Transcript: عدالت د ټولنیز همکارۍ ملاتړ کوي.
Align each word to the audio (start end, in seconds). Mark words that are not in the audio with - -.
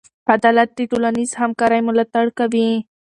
عدالت 0.35 0.69
د 0.75 0.79
ټولنیز 0.91 1.31
همکارۍ 1.41 1.81
ملاتړ 1.87 2.25
کوي. 2.39 2.69